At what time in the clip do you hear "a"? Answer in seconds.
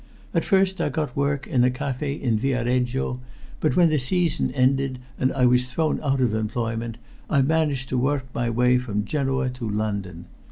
1.63-1.69